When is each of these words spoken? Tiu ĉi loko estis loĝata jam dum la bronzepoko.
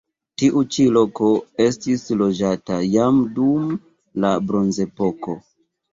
Tiu 0.41 0.61
ĉi 0.75 0.85
loko 0.93 1.27
estis 1.65 2.07
loĝata 2.21 2.79
jam 2.97 3.19
dum 3.37 3.69
la 4.25 4.33
bronzepoko. 4.49 5.37